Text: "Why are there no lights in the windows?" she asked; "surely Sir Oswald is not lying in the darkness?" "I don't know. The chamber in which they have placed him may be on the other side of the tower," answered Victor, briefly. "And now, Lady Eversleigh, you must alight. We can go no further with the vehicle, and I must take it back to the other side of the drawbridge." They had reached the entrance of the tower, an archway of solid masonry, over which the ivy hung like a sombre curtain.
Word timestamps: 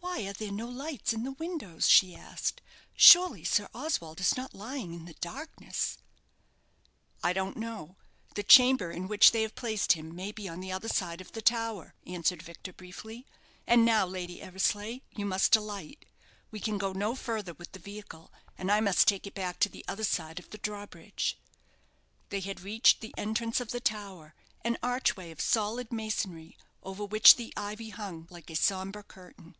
"Why 0.00 0.26
are 0.26 0.32
there 0.32 0.50
no 0.50 0.66
lights 0.68 1.12
in 1.12 1.22
the 1.22 1.30
windows?" 1.32 1.86
she 1.88 2.16
asked; 2.16 2.60
"surely 2.96 3.44
Sir 3.44 3.68
Oswald 3.72 4.18
is 4.18 4.36
not 4.36 4.52
lying 4.52 4.92
in 4.92 5.04
the 5.04 5.14
darkness?" 5.20 5.96
"I 7.22 7.32
don't 7.32 7.56
know. 7.56 7.94
The 8.34 8.42
chamber 8.42 8.90
in 8.90 9.06
which 9.06 9.30
they 9.30 9.42
have 9.42 9.54
placed 9.54 9.92
him 9.92 10.16
may 10.16 10.32
be 10.32 10.48
on 10.48 10.58
the 10.58 10.72
other 10.72 10.88
side 10.88 11.20
of 11.20 11.32
the 11.32 11.40
tower," 11.42 11.94
answered 12.04 12.42
Victor, 12.42 12.72
briefly. 12.72 13.26
"And 13.64 13.84
now, 13.84 14.06
Lady 14.06 14.42
Eversleigh, 14.42 15.00
you 15.14 15.24
must 15.24 15.54
alight. 15.54 16.04
We 16.50 16.58
can 16.58 16.78
go 16.78 16.92
no 16.92 17.14
further 17.14 17.54
with 17.54 17.70
the 17.70 17.78
vehicle, 17.78 18.32
and 18.56 18.72
I 18.72 18.80
must 18.80 19.06
take 19.06 19.24
it 19.24 19.34
back 19.34 19.60
to 19.60 19.68
the 19.68 19.84
other 19.86 20.04
side 20.04 20.40
of 20.40 20.50
the 20.50 20.58
drawbridge." 20.58 21.38
They 22.30 22.40
had 22.40 22.62
reached 22.62 23.02
the 23.02 23.14
entrance 23.16 23.60
of 23.60 23.70
the 23.70 23.80
tower, 23.80 24.34
an 24.64 24.78
archway 24.82 25.30
of 25.30 25.40
solid 25.40 25.92
masonry, 25.92 26.58
over 26.82 27.04
which 27.04 27.36
the 27.36 27.52
ivy 27.56 27.90
hung 27.90 28.26
like 28.30 28.50
a 28.50 28.56
sombre 28.56 29.04
curtain. 29.04 29.54